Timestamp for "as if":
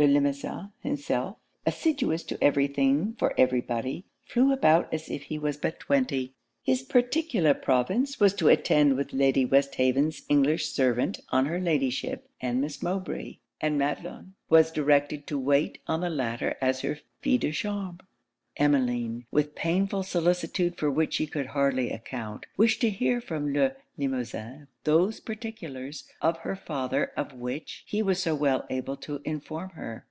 4.94-5.22